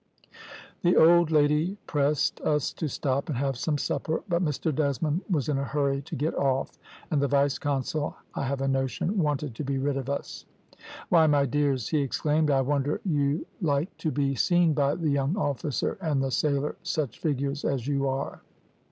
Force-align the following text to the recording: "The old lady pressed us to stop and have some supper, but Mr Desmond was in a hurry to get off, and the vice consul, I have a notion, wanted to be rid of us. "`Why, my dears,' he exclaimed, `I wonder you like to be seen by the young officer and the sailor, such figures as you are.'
"The 0.81 0.95
old 0.95 1.29
lady 1.29 1.77
pressed 1.85 2.41
us 2.41 2.73
to 2.73 2.87
stop 2.89 3.29
and 3.29 3.37
have 3.37 3.55
some 3.55 3.77
supper, 3.77 4.23
but 4.27 4.43
Mr 4.43 4.73
Desmond 4.73 5.21
was 5.29 5.47
in 5.47 5.59
a 5.59 5.63
hurry 5.63 6.01
to 6.01 6.15
get 6.15 6.33
off, 6.33 6.71
and 7.11 7.21
the 7.21 7.27
vice 7.27 7.59
consul, 7.59 8.15
I 8.33 8.45
have 8.45 8.61
a 8.61 8.67
notion, 8.67 9.19
wanted 9.19 9.53
to 9.53 9.63
be 9.63 9.77
rid 9.77 9.97
of 9.97 10.09
us. 10.09 10.45
"`Why, 11.11 11.29
my 11.29 11.45
dears,' 11.45 11.89
he 11.89 11.99
exclaimed, 11.99 12.49
`I 12.49 12.65
wonder 12.65 12.99
you 13.05 13.45
like 13.61 13.95
to 13.97 14.09
be 14.09 14.33
seen 14.33 14.73
by 14.73 14.95
the 14.95 15.11
young 15.11 15.37
officer 15.37 15.99
and 16.01 16.19
the 16.23 16.31
sailor, 16.31 16.77
such 16.81 17.19
figures 17.19 17.63
as 17.63 17.85
you 17.87 18.09
are.' 18.09 18.41